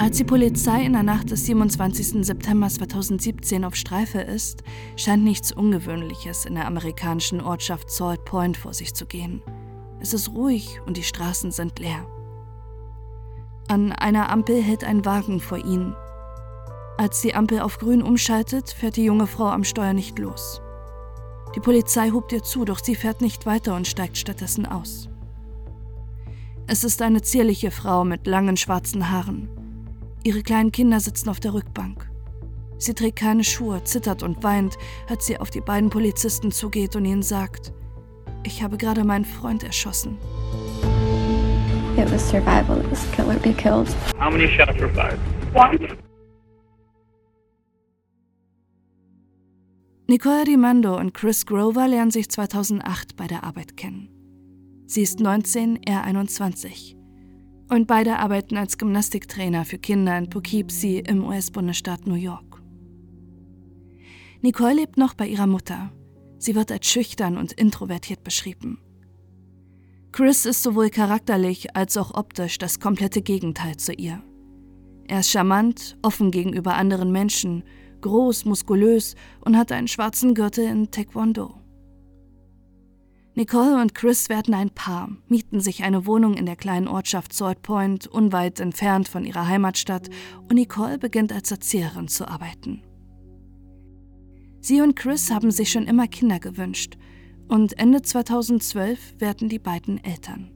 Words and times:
Als 0.00 0.16
die 0.16 0.24
Polizei 0.24 0.84
in 0.84 0.92
der 0.92 1.02
Nacht 1.02 1.32
des 1.32 1.46
27. 1.46 2.24
September 2.24 2.68
2017 2.68 3.64
auf 3.64 3.74
Streife 3.74 4.20
ist, 4.20 4.62
scheint 4.94 5.24
nichts 5.24 5.50
Ungewöhnliches 5.50 6.44
in 6.44 6.54
der 6.54 6.68
amerikanischen 6.68 7.40
Ortschaft 7.40 7.90
Salt 7.90 8.24
Point 8.24 8.56
vor 8.56 8.72
sich 8.72 8.94
zu 8.94 9.06
gehen. 9.06 9.42
Es 9.98 10.14
ist 10.14 10.30
ruhig 10.30 10.80
und 10.86 10.96
die 10.96 11.02
Straßen 11.02 11.50
sind 11.50 11.80
leer. 11.80 12.06
An 13.66 13.90
einer 13.90 14.30
Ampel 14.30 14.62
hält 14.62 14.84
ein 14.84 15.04
Wagen 15.04 15.40
vor 15.40 15.58
ihnen. 15.58 15.96
Als 16.96 17.20
die 17.20 17.34
Ampel 17.34 17.58
auf 17.58 17.78
grün 17.78 18.00
umschaltet, 18.00 18.70
fährt 18.70 18.96
die 18.96 19.04
junge 19.04 19.26
Frau 19.26 19.48
am 19.48 19.64
Steuer 19.64 19.94
nicht 19.94 20.16
los. 20.20 20.62
Die 21.56 21.60
Polizei 21.60 22.10
hupt 22.10 22.30
ihr 22.30 22.44
zu, 22.44 22.64
doch 22.64 22.78
sie 22.78 22.94
fährt 22.94 23.20
nicht 23.20 23.46
weiter 23.46 23.74
und 23.74 23.88
steigt 23.88 24.16
stattdessen 24.16 24.64
aus. 24.64 25.08
Es 26.68 26.84
ist 26.84 27.02
eine 27.02 27.20
zierliche 27.20 27.72
Frau 27.72 28.04
mit 28.04 28.28
langen 28.28 28.56
schwarzen 28.56 29.10
Haaren. 29.10 29.57
Ihre 30.28 30.42
kleinen 30.42 30.72
Kinder 30.72 31.00
sitzen 31.00 31.30
auf 31.30 31.40
der 31.40 31.54
Rückbank. 31.54 32.06
Sie 32.76 32.92
trägt 32.92 33.18
keine 33.18 33.44
Schuhe, 33.44 33.82
zittert 33.84 34.22
und 34.22 34.42
weint, 34.42 34.76
als 35.08 35.24
sie 35.24 35.40
auf 35.40 35.48
die 35.48 35.62
beiden 35.62 35.88
Polizisten 35.88 36.52
zugeht 36.52 36.96
und 36.96 37.06
ihnen 37.06 37.22
sagt, 37.22 37.72
ich 38.44 38.62
habe 38.62 38.76
gerade 38.76 39.04
meinen 39.04 39.24
Freund 39.24 39.62
erschossen. 39.62 40.18
It 41.96 42.12
was 42.12 42.28
survival. 42.28 42.78
It 42.78 42.90
was 42.90 43.10
kill 43.12 43.24
or 43.24 43.36
be 43.36 43.54
killed. 43.54 43.88
How 44.20 44.30
many 44.30 44.46
shots 44.46 44.78
were 44.78 44.90
fired? 44.90 45.18
One. 45.54 45.96
Nicole 50.08 50.44
Rimando 50.46 50.98
und 50.98 51.14
Chris 51.14 51.46
Grover 51.46 51.88
lernen 51.88 52.10
sich 52.10 52.28
2008 52.28 53.16
bei 53.16 53.26
der 53.26 53.44
Arbeit 53.44 53.78
kennen. 53.78 54.10
Sie 54.84 55.00
ist 55.00 55.20
19, 55.20 55.84
er 55.84 56.04
21. 56.04 56.97
Und 57.70 57.86
beide 57.86 58.18
arbeiten 58.18 58.56
als 58.56 58.78
Gymnastiktrainer 58.78 59.64
für 59.64 59.78
Kinder 59.78 60.16
in 60.16 60.30
Poughkeepsie 60.30 61.00
im 61.00 61.24
US-Bundesstaat 61.24 62.06
New 62.06 62.14
York. 62.14 62.62
Nicole 64.40 64.74
lebt 64.74 64.96
noch 64.96 65.14
bei 65.14 65.26
ihrer 65.26 65.46
Mutter. 65.46 65.92
Sie 66.38 66.54
wird 66.54 66.72
als 66.72 66.86
schüchtern 66.86 67.36
und 67.36 67.52
introvertiert 67.52 68.24
beschrieben. 68.24 68.78
Chris 70.12 70.46
ist 70.46 70.62
sowohl 70.62 70.88
charakterlich 70.88 71.76
als 71.76 71.96
auch 71.96 72.14
optisch 72.14 72.58
das 72.58 72.80
komplette 72.80 73.20
Gegenteil 73.20 73.76
zu 73.76 73.92
ihr. 73.92 74.22
Er 75.06 75.20
ist 75.20 75.30
charmant, 75.30 75.98
offen 76.02 76.30
gegenüber 76.30 76.74
anderen 76.74 77.12
Menschen, 77.12 77.64
groß, 78.00 78.44
muskulös 78.44 79.14
und 79.40 79.56
hat 79.56 79.72
einen 79.72 79.88
schwarzen 79.88 80.34
Gürtel 80.34 80.66
in 80.66 80.90
Taekwondo. 80.90 81.57
Nicole 83.38 83.80
und 83.80 83.94
Chris 83.94 84.28
werden 84.28 84.52
ein 84.52 84.70
Paar, 84.70 85.10
mieten 85.28 85.60
sich 85.60 85.84
eine 85.84 86.06
Wohnung 86.06 86.34
in 86.34 86.44
der 86.44 86.56
kleinen 86.56 86.88
Ortschaft 86.88 87.32
Salt 87.32 87.62
Point, 87.62 88.08
unweit 88.08 88.58
entfernt 88.58 89.06
von 89.06 89.24
ihrer 89.24 89.46
Heimatstadt, 89.46 90.10
und 90.48 90.56
Nicole 90.56 90.98
beginnt 90.98 91.32
als 91.32 91.52
Erzieherin 91.52 92.08
zu 92.08 92.26
arbeiten. 92.26 92.82
Sie 94.60 94.80
und 94.80 94.96
Chris 94.96 95.30
haben 95.30 95.52
sich 95.52 95.70
schon 95.70 95.86
immer 95.86 96.08
Kinder 96.08 96.40
gewünscht 96.40 96.98
und 97.46 97.78
Ende 97.78 98.02
2012 98.02 99.20
werden 99.20 99.48
die 99.48 99.60
beiden 99.60 100.02
Eltern. 100.02 100.50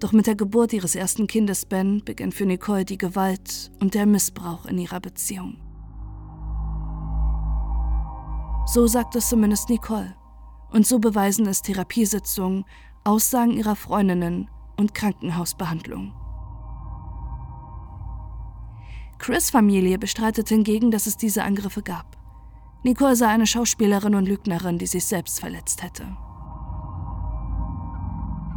Doch 0.00 0.12
mit 0.12 0.26
der 0.26 0.34
Geburt 0.34 0.74
ihres 0.74 0.94
ersten 0.94 1.28
Kindes 1.28 1.64
Ben 1.64 2.02
beginnt 2.04 2.34
für 2.34 2.44
Nicole 2.44 2.84
die 2.84 2.98
Gewalt 2.98 3.72
und 3.80 3.94
der 3.94 4.04
Missbrauch 4.04 4.66
in 4.66 4.76
ihrer 4.76 5.00
Beziehung. 5.00 5.56
So 8.66 8.86
sagt 8.86 9.16
es 9.16 9.30
zumindest 9.30 9.70
Nicole. 9.70 10.14
Und 10.72 10.86
so 10.86 10.98
beweisen 10.98 11.46
es 11.46 11.62
Therapiesitzungen, 11.62 12.64
Aussagen 13.04 13.52
ihrer 13.52 13.76
Freundinnen 13.76 14.48
und 14.76 14.94
Krankenhausbehandlung. 14.94 16.14
Chris' 19.18 19.50
Familie 19.50 19.98
bestreitet 19.98 20.48
hingegen, 20.48 20.90
dass 20.90 21.06
es 21.06 21.16
diese 21.16 21.44
Angriffe 21.44 21.82
gab. 21.82 22.16
Nicole 22.82 23.14
sei 23.14 23.28
eine 23.28 23.46
Schauspielerin 23.46 24.14
und 24.14 24.26
Lügnerin, 24.26 24.78
die 24.78 24.86
sich 24.86 25.06
selbst 25.06 25.38
verletzt 25.38 25.82
hätte. 25.82 26.16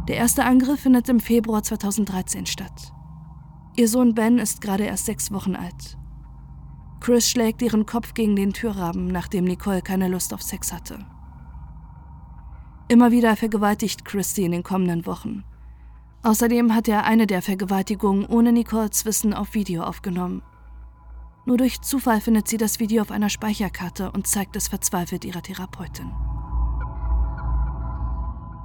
Der 0.08 0.16
erste 0.16 0.44
Angriff 0.44 0.80
findet 0.80 1.08
im 1.08 1.20
Februar 1.20 1.62
2013 1.62 2.46
statt. 2.46 2.92
Ihr 3.76 3.88
Sohn 3.88 4.14
Ben 4.14 4.38
ist 4.38 4.60
gerade 4.60 4.84
erst 4.84 5.06
sechs 5.06 5.30
Wochen 5.30 5.54
alt. 5.54 5.98
Chris 7.00 7.28
schlägt 7.28 7.62
ihren 7.62 7.86
Kopf 7.86 8.14
gegen 8.14 8.34
den 8.34 8.52
Türrahmen, 8.52 9.08
nachdem 9.08 9.44
Nicole 9.44 9.82
keine 9.82 10.08
Lust 10.08 10.32
auf 10.32 10.42
Sex 10.42 10.72
hatte. 10.72 11.04
Immer 12.88 13.10
wieder 13.10 13.36
vergewaltigt 13.36 14.04
Chris 14.04 14.34
sie 14.34 14.44
in 14.44 14.52
den 14.52 14.62
kommenden 14.62 15.06
Wochen. 15.06 15.44
Außerdem 16.22 16.74
hat 16.74 16.88
er 16.88 17.04
eine 17.04 17.26
der 17.26 17.42
Vergewaltigungen 17.42 18.26
ohne 18.26 18.52
Nicoles 18.52 19.04
Wissen 19.04 19.34
auf 19.34 19.54
Video 19.54 19.82
aufgenommen 19.82 20.42
nur 21.46 21.56
durch 21.56 21.80
Zufall 21.80 22.20
findet 22.20 22.48
sie 22.48 22.56
das 22.56 22.80
Video 22.80 23.02
auf 23.02 23.12
einer 23.12 23.30
Speicherkarte 23.30 24.10
und 24.10 24.26
zeigt 24.26 24.56
es 24.56 24.66
verzweifelt 24.66 25.24
ihrer 25.24 25.42
Therapeutin. 25.42 26.10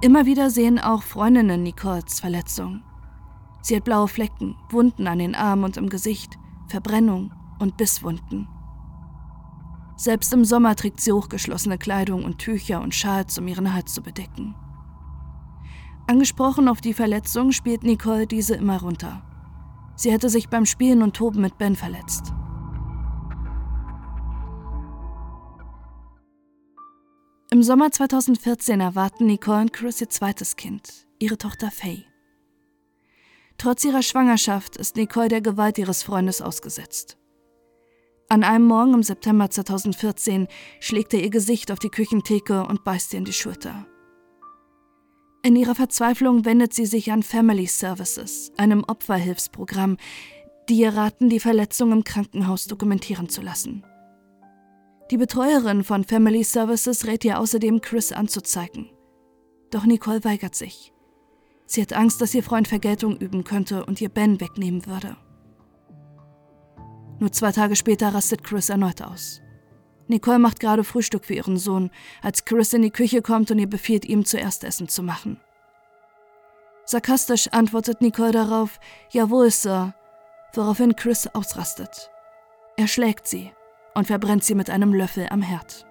Immer 0.00 0.26
wieder 0.26 0.50
sehen 0.50 0.80
auch 0.80 1.04
Freundinnen 1.04 1.62
Nicoles 1.62 2.18
Verletzungen. 2.18 2.82
Sie 3.62 3.76
hat 3.76 3.84
blaue 3.84 4.08
Flecken, 4.08 4.56
Wunden 4.68 5.06
an 5.06 5.20
den 5.20 5.36
Armen 5.36 5.62
und 5.62 5.76
im 5.76 5.88
Gesicht, 5.88 6.36
Verbrennung 6.66 7.30
und 7.60 7.76
Bisswunden. 7.76 8.48
Selbst 10.02 10.32
im 10.32 10.44
Sommer 10.44 10.74
trägt 10.74 11.00
sie 11.00 11.12
hochgeschlossene 11.12 11.78
Kleidung 11.78 12.24
und 12.24 12.38
Tücher 12.38 12.80
und 12.80 12.92
Schals, 12.92 13.38
um 13.38 13.46
ihren 13.46 13.72
Hals 13.72 13.94
zu 13.94 14.02
bedecken. 14.02 14.56
Angesprochen 16.08 16.66
auf 16.66 16.80
die 16.80 16.92
Verletzung 16.92 17.52
spielt 17.52 17.84
Nicole 17.84 18.26
diese 18.26 18.56
immer 18.56 18.80
runter. 18.80 19.22
Sie 19.94 20.10
hätte 20.10 20.28
sich 20.28 20.48
beim 20.48 20.66
Spielen 20.66 21.02
und 21.02 21.14
Toben 21.14 21.40
mit 21.40 21.56
Ben 21.56 21.76
verletzt. 21.76 22.32
Im 27.52 27.62
Sommer 27.62 27.92
2014 27.92 28.80
erwarten 28.80 29.26
Nicole 29.26 29.60
und 29.60 29.72
Chris 29.72 30.00
ihr 30.00 30.10
zweites 30.10 30.56
Kind, 30.56 31.06
ihre 31.20 31.38
Tochter 31.38 31.70
Faye. 31.70 32.06
Trotz 33.56 33.84
ihrer 33.84 34.02
Schwangerschaft 34.02 34.76
ist 34.76 34.96
Nicole 34.96 35.28
der 35.28 35.42
Gewalt 35.42 35.78
ihres 35.78 36.02
Freundes 36.02 36.42
ausgesetzt. 36.42 37.18
An 38.32 38.44
einem 38.44 38.64
Morgen 38.64 38.94
im 38.94 39.02
September 39.02 39.50
2014 39.50 40.48
schlägt 40.80 41.12
er 41.12 41.22
ihr 41.22 41.28
Gesicht 41.28 41.70
auf 41.70 41.78
die 41.78 41.90
Küchentheke 41.90 42.64
und 42.64 42.82
beißt 42.82 43.12
ihr 43.12 43.18
in 43.18 43.26
die 43.26 43.34
Schulter. 43.34 43.86
In 45.42 45.54
ihrer 45.54 45.74
Verzweiflung 45.74 46.46
wendet 46.46 46.72
sie 46.72 46.86
sich 46.86 47.12
an 47.12 47.22
Family 47.22 47.66
Services, 47.66 48.50
einem 48.56 48.84
Opferhilfsprogramm, 48.84 49.98
die 50.70 50.78
ihr 50.78 50.96
raten, 50.96 51.28
die 51.28 51.40
Verletzung 51.40 51.92
im 51.92 52.04
Krankenhaus 52.04 52.64
dokumentieren 52.64 53.28
zu 53.28 53.42
lassen. 53.42 53.84
Die 55.10 55.18
Betreuerin 55.18 55.84
von 55.84 56.02
Family 56.02 56.42
Services 56.42 57.06
rät 57.06 57.26
ihr 57.26 57.38
außerdem, 57.38 57.82
Chris 57.82 58.12
anzuzeigen. 58.12 58.88
Doch 59.70 59.84
Nicole 59.84 60.24
weigert 60.24 60.54
sich. 60.54 60.94
Sie 61.66 61.82
hat 61.82 61.92
Angst, 61.92 62.22
dass 62.22 62.34
ihr 62.34 62.42
Freund 62.42 62.66
Vergeltung 62.66 63.18
üben 63.18 63.44
könnte 63.44 63.84
und 63.84 64.00
ihr 64.00 64.08
Ben 64.08 64.40
wegnehmen 64.40 64.86
würde. 64.86 65.18
Nur 67.22 67.30
zwei 67.30 67.52
Tage 67.52 67.76
später 67.76 68.12
rastet 68.12 68.42
Chris 68.42 68.68
erneut 68.68 69.00
aus. 69.00 69.40
Nicole 70.08 70.40
macht 70.40 70.58
gerade 70.58 70.82
Frühstück 70.82 71.24
für 71.24 71.34
ihren 71.34 71.56
Sohn, 71.56 71.92
als 72.20 72.44
Chris 72.44 72.72
in 72.72 72.82
die 72.82 72.90
Küche 72.90 73.22
kommt 73.22 73.48
und 73.52 73.60
ihr 73.60 73.68
befiehlt, 73.68 74.04
ihm 74.04 74.24
zuerst 74.24 74.64
Essen 74.64 74.88
zu 74.88 75.04
machen. 75.04 75.40
Sarkastisch 76.84 77.46
antwortet 77.52 78.00
Nicole 78.00 78.32
darauf, 78.32 78.80
Jawohl, 79.10 79.52
Sir, 79.52 79.94
woraufhin 80.52 80.96
Chris 80.96 81.28
ausrastet. 81.28 82.10
Er 82.76 82.88
schlägt 82.88 83.28
sie 83.28 83.52
und 83.94 84.08
verbrennt 84.08 84.42
sie 84.42 84.56
mit 84.56 84.68
einem 84.68 84.92
Löffel 84.92 85.28
am 85.30 85.42
Herd. 85.42 85.86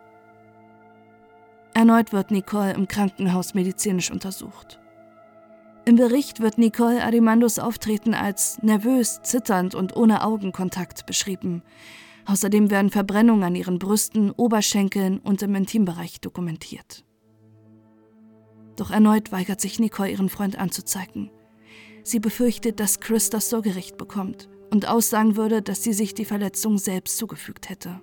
Erneut 1.74 2.12
wird 2.12 2.32
Nicole 2.32 2.74
im 2.74 2.90
Krankenhaus 2.90 3.54
medizinisch 3.54 4.12
untersucht. 4.12 4.81
Im 5.92 5.98
Bericht 5.98 6.40
wird 6.40 6.58
Nicole 6.58 7.04
Arimandos 7.04 7.60
Auftreten 7.60 8.14
als 8.14 8.64
nervös, 8.64 9.20
zitternd 9.24 9.76
und 9.76 9.94
ohne 9.94 10.24
Augenkontakt 10.24 11.06
beschrieben. 11.06 11.64
Außerdem 12.26 12.72
werden 12.72 12.92
Verbrennungen 12.92 13.44
an 13.44 13.56
ihren 13.56 13.78
Brüsten, 13.78 14.32
Oberschenkeln 14.32 15.20
und 15.20 15.42
im 15.42 15.54
Intimbereich 15.54 16.22
dokumentiert. 16.22 17.04
Doch 18.78 18.90
erneut 18.90 19.34
weigert 19.34 19.60
sich 19.60 19.80
Nicole, 19.80 20.12
ihren 20.12 20.30
Freund 20.30 20.58
anzuzeigen. 20.58 21.30
Sie 22.04 22.22
befürchtet, 22.22 22.80
dass 22.80 23.02
Chris 23.02 23.30
das 23.30 23.50
Sorgerecht 23.50 23.98
bekommt 23.98 24.48
und 24.70 24.88
aussagen 24.88 25.36
würde, 25.36 25.62
dass 25.62 25.84
sie 25.84 25.92
sich 25.92 26.14
die 26.14 26.24
Verletzung 26.24 26.78
selbst 26.78 27.18
zugefügt 27.18 27.68
hätte. 27.68 28.00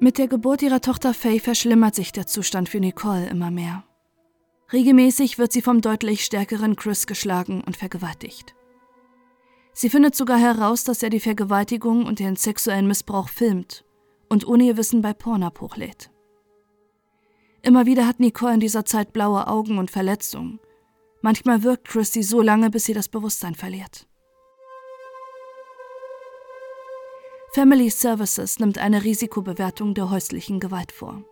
Mit 0.00 0.18
der 0.18 0.28
Geburt 0.28 0.62
ihrer 0.62 0.80
Tochter 0.80 1.12
Faye 1.12 1.40
verschlimmert 1.40 1.94
sich 1.94 2.12
der 2.12 2.26
Zustand 2.26 2.68
für 2.68 2.80
Nicole 2.80 3.28
immer 3.28 3.50
mehr. 3.50 3.84
Regelmäßig 4.72 5.38
wird 5.38 5.52
sie 5.52 5.62
vom 5.62 5.80
deutlich 5.80 6.24
stärkeren 6.24 6.76
Chris 6.76 7.06
geschlagen 7.06 7.62
und 7.66 7.76
vergewaltigt. 7.76 8.54
Sie 9.72 9.90
findet 9.90 10.14
sogar 10.14 10.38
heraus, 10.38 10.84
dass 10.84 11.02
er 11.02 11.10
die 11.10 11.20
Vergewaltigung 11.20 12.06
und 12.06 12.18
den 12.18 12.36
sexuellen 12.36 12.86
Missbrauch 12.86 13.28
filmt 13.28 13.84
und 14.28 14.46
ohne 14.46 14.64
ihr 14.64 14.76
Wissen 14.76 15.02
bei 15.02 15.12
Pornhub 15.12 15.60
hochlädt. 15.60 16.10
Immer 17.62 17.86
wieder 17.86 18.06
hat 18.06 18.20
Nicole 18.20 18.54
in 18.54 18.60
dieser 18.60 18.84
Zeit 18.84 19.12
blaue 19.12 19.46
Augen 19.46 19.78
und 19.78 19.90
Verletzungen 19.90 20.60
Manchmal 21.20 21.62
wirkt 21.62 21.88
Christy 21.88 22.22
so 22.22 22.40
lange, 22.40 22.70
bis 22.70 22.84
sie 22.84 22.94
das 22.94 23.08
Bewusstsein 23.08 23.54
verliert. 23.54 24.07
Family 27.52 27.88
Services 27.90 28.58
nimmt 28.58 28.78
eine 28.78 29.04
Risikobewertung 29.04 29.94
der 29.94 30.10
häuslichen 30.10 30.60
Gewalt 30.60 30.92
vor. 30.92 31.24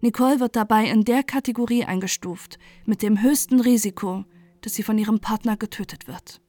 Nicole 0.00 0.40
wird 0.40 0.56
dabei 0.56 0.86
in 0.86 1.04
der 1.04 1.22
Kategorie 1.22 1.84
eingestuft 1.84 2.58
mit 2.86 3.02
dem 3.02 3.20
höchsten 3.20 3.60
Risiko, 3.60 4.24
dass 4.62 4.74
sie 4.74 4.82
von 4.82 4.96
ihrem 4.96 5.20
Partner 5.20 5.58
getötet 5.58 6.08
wird. 6.08 6.40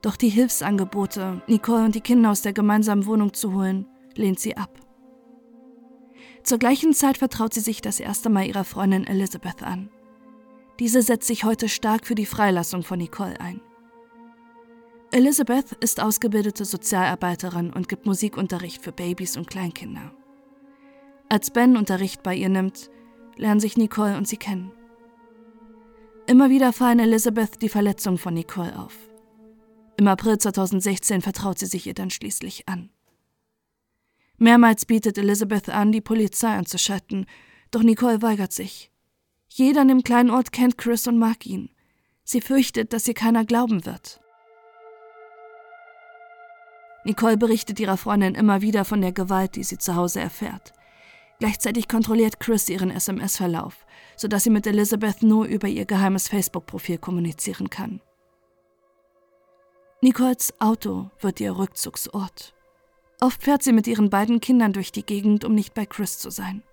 Doch 0.00 0.16
die 0.16 0.30
Hilfsangebote, 0.30 1.42
Nicole 1.46 1.84
und 1.84 1.94
die 1.94 2.00
Kinder 2.00 2.30
aus 2.30 2.42
der 2.42 2.54
gemeinsamen 2.54 3.04
Wohnung 3.06 3.34
zu 3.34 3.52
holen, 3.52 3.86
lehnt 4.14 4.40
sie 4.40 4.56
ab. 4.56 4.80
Zur 6.44 6.58
gleichen 6.58 6.94
Zeit 6.94 7.18
vertraut 7.18 7.52
sie 7.52 7.60
sich 7.60 7.82
das 7.82 8.00
erste 8.00 8.30
Mal 8.30 8.46
ihrer 8.46 8.64
Freundin 8.64 9.06
Elizabeth 9.06 9.62
an. 9.62 9.90
Diese 10.78 11.02
setzt 11.02 11.26
sich 11.26 11.44
heute 11.44 11.68
stark 11.68 12.06
für 12.06 12.14
die 12.14 12.26
Freilassung 12.26 12.82
von 12.82 12.98
Nicole 12.98 13.38
ein. 13.40 13.60
Elizabeth 15.16 15.72
ist 15.80 15.98
ausgebildete 15.98 16.66
Sozialarbeiterin 16.66 17.72
und 17.72 17.88
gibt 17.88 18.04
Musikunterricht 18.04 18.82
für 18.82 18.92
Babys 18.92 19.38
und 19.38 19.46
Kleinkinder. 19.46 20.12
Als 21.30 21.50
Ben 21.50 21.78
Unterricht 21.78 22.22
bei 22.22 22.34
ihr 22.34 22.50
nimmt, 22.50 22.90
lernen 23.36 23.58
sich 23.58 23.78
Nicole 23.78 24.18
und 24.18 24.28
sie 24.28 24.36
kennen. 24.36 24.72
Immer 26.26 26.50
wieder 26.50 26.70
fallen 26.74 26.98
Elizabeth 26.98 27.62
die 27.62 27.70
Verletzungen 27.70 28.18
von 28.18 28.34
Nicole 28.34 28.78
auf. 28.78 28.94
Im 29.96 30.06
April 30.06 30.36
2016 30.36 31.22
vertraut 31.22 31.60
sie 31.60 31.64
sich 31.64 31.86
ihr 31.86 31.94
dann 31.94 32.10
schließlich 32.10 32.68
an. 32.68 32.90
Mehrmals 34.36 34.84
bietet 34.84 35.16
Elizabeth 35.16 35.70
an, 35.70 35.92
die 35.92 36.02
Polizei 36.02 36.50
anzuschalten, 36.50 37.24
doch 37.70 37.82
Nicole 37.82 38.20
weigert 38.20 38.52
sich. 38.52 38.90
Jeder 39.48 39.80
in 39.80 39.88
dem 39.88 40.02
kleinen 40.02 40.28
Ort 40.28 40.52
kennt 40.52 40.76
Chris 40.76 41.06
und 41.06 41.18
mag 41.18 41.46
ihn. 41.46 41.70
Sie 42.22 42.42
fürchtet, 42.42 42.92
dass 42.92 43.08
ihr 43.08 43.14
keiner 43.14 43.46
glauben 43.46 43.86
wird. 43.86 44.20
Nicole 47.06 47.36
berichtet 47.36 47.78
ihrer 47.78 47.96
Freundin 47.96 48.34
immer 48.34 48.62
wieder 48.62 48.84
von 48.84 49.00
der 49.00 49.12
Gewalt, 49.12 49.54
die 49.54 49.62
sie 49.62 49.78
zu 49.78 49.94
Hause 49.94 50.20
erfährt. 50.20 50.72
Gleichzeitig 51.38 51.86
kontrolliert 51.86 52.40
Chris 52.40 52.68
ihren 52.68 52.90
SMS-Verlauf, 52.90 53.86
sodass 54.16 54.42
sie 54.42 54.50
mit 54.50 54.66
Elizabeth 54.66 55.22
nur 55.22 55.44
über 55.44 55.68
ihr 55.68 55.84
geheimes 55.84 56.28
Facebook-Profil 56.28 56.98
kommunizieren 56.98 57.70
kann. 57.70 58.00
Nicoles 60.02 60.52
Auto 60.60 61.10
wird 61.20 61.38
ihr 61.40 61.56
Rückzugsort. 61.56 62.54
Oft 63.20 63.40
fährt 63.40 63.62
sie 63.62 63.72
mit 63.72 63.86
ihren 63.86 64.10
beiden 64.10 64.40
Kindern 64.40 64.72
durch 64.72 64.90
die 64.90 65.04
Gegend, 65.04 65.44
um 65.44 65.54
nicht 65.54 65.74
bei 65.74 65.86
Chris 65.86 66.18
zu 66.18 66.30
sein. 66.30 66.64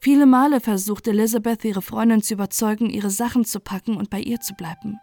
Viele 0.00 0.26
Male 0.26 0.60
versucht 0.60 1.06
Elizabeth 1.06 1.64
ihre 1.64 1.82
Freundin 1.82 2.20
zu 2.20 2.34
überzeugen, 2.34 2.90
ihre 2.90 3.10
Sachen 3.10 3.44
zu 3.44 3.60
packen 3.60 3.96
und 3.96 4.10
bei 4.10 4.18
ihr 4.18 4.40
zu 4.40 4.54
bleiben. 4.54 4.98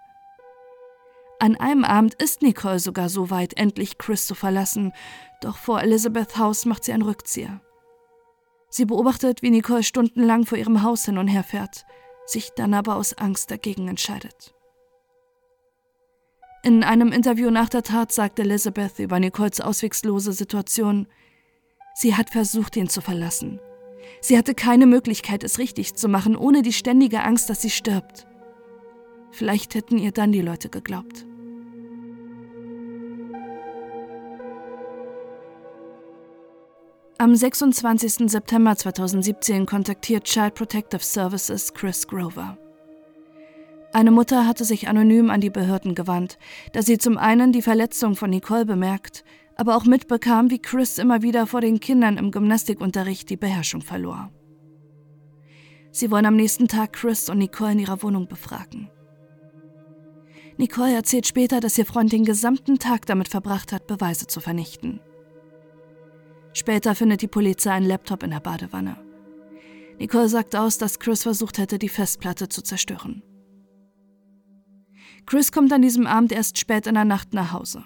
An 1.41 1.55
einem 1.55 1.85
Abend 1.85 2.15
ist 2.15 2.41
Nicole 2.41 2.79
sogar 2.79 3.07
so 3.07 3.29
weit, 3.29 3.57
endlich 3.57 3.97
Chris 3.97 4.27
zu 4.27 4.35
verlassen, 4.35 4.91
doch 5.39 5.57
vor 5.57 5.81
Elizabeths 5.81 6.37
Haus 6.37 6.65
macht 6.65 6.83
sie 6.83 6.91
einen 6.91 7.03
Rückzieher. 7.03 7.61
Sie 8.69 8.83
beobachtet, 8.83 9.41
wie 9.41 9.49
Nicole 9.49 9.83
stundenlang 9.83 10.45
vor 10.45 10.57
ihrem 10.57 10.83
Haus 10.83 11.05
hin 11.05 11.17
und 11.17 11.29
her 11.29 11.43
fährt, 11.43 11.85
sich 12.25 12.51
dann 12.55 12.73
aber 12.73 12.97
aus 12.97 13.17
Angst 13.17 13.51
dagegen 13.51 13.87
entscheidet. 13.87 14.53
In 16.61 16.83
einem 16.83 17.13
Interview 17.13 17.49
nach 17.51 17.69
der 17.69 17.83
Tat 17.83 18.11
sagt 18.11 18.37
Elizabeth 18.37 18.99
über 18.99 19.17
Nicoles 19.17 19.61
auswegslose 19.61 20.33
Situation, 20.33 21.07
sie 21.95 22.17
hat 22.17 22.31
versucht, 22.31 22.75
ihn 22.75 22.89
zu 22.89 22.99
verlassen. 22.99 23.61
Sie 24.19 24.37
hatte 24.37 24.53
keine 24.53 24.85
Möglichkeit, 24.85 25.45
es 25.45 25.57
richtig 25.57 25.95
zu 25.95 26.09
machen, 26.09 26.35
ohne 26.35 26.63
die 26.63 26.73
ständige 26.73 27.23
Angst, 27.23 27.49
dass 27.49 27.61
sie 27.61 27.69
stirbt. 27.69 28.27
Vielleicht 29.31 29.73
hätten 29.73 29.97
ihr 29.97 30.11
dann 30.11 30.33
die 30.33 30.41
Leute 30.41 30.67
geglaubt. 30.67 31.28
Am 37.21 37.35
26. 37.35 38.31
September 38.31 38.77
2017 38.77 39.65
kontaktiert 39.65 40.23
Child 40.23 40.55
Protective 40.55 41.03
Services 41.03 41.73
Chris 41.73 42.07
Grover. 42.07 42.57
Eine 43.91 44.11
Mutter 44.11 44.47
hatte 44.47 44.63
sich 44.63 44.87
anonym 44.87 45.29
an 45.29 45.41
die 45.41 45.49
Behörden 45.49 45.95
gewandt, 45.95 46.37
da 46.71 46.81
sie 46.81 46.97
zum 46.97 47.17
einen 47.17 47.51
die 47.51 47.61
Verletzung 47.61 48.15
von 48.15 48.29
Nicole 48.29 48.65
bemerkt, 48.65 49.25
aber 49.57 49.75
auch 49.75 49.83
mitbekam, 49.83 50.49
wie 50.49 50.59
Chris 50.61 50.97
immer 50.97 51.21
wieder 51.21 51.45
vor 51.45 51.59
den 51.59 51.81
Kindern 51.81 52.15
im 52.15 52.31
Gymnastikunterricht 52.31 53.29
die 53.29 53.35
Beherrschung 53.35 53.81
verlor. 53.81 54.31
Sie 55.91 56.11
wollen 56.11 56.25
am 56.25 56.37
nächsten 56.37 56.69
Tag 56.69 56.93
Chris 56.93 57.29
und 57.29 57.39
Nicole 57.39 57.73
in 57.73 57.79
ihrer 57.79 58.01
Wohnung 58.01 58.29
befragen. 58.29 58.89
Nicole 60.55 60.93
erzählt 60.93 61.27
später, 61.27 61.59
dass 61.59 61.77
ihr 61.77 61.85
Freund 61.85 62.13
den 62.13 62.23
gesamten 62.23 62.79
Tag 62.79 63.05
damit 63.07 63.27
verbracht 63.27 63.73
hat, 63.73 63.87
Beweise 63.87 64.25
zu 64.25 64.39
vernichten. 64.39 65.01
Später 66.53 66.95
findet 66.95 67.21
die 67.21 67.27
Polizei 67.27 67.71
einen 67.71 67.87
Laptop 67.87 68.23
in 68.23 68.31
der 68.31 68.39
Badewanne. 68.39 68.97
Nicole 69.99 70.29
sagt 70.29 70.55
aus, 70.55 70.77
dass 70.77 70.99
Chris 70.99 71.23
versucht 71.23 71.57
hätte, 71.57 71.77
die 71.77 71.89
Festplatte 71.89 72.49
zu 72.49 72.61
zerstören. 72.61 73.21
Chris 75.25 75.51
kommt 75.51 75.71
an 75.73 75.81
diesem 75.81 76.07
Abend 76.07 76.31
erst 76.31 76.57
spät 76.57 76.87
in 76.87 76.95
der 76.95 77.05
Nacht 77.05 77.33
nach 77.33 77.51
Hause. 77.51 77.83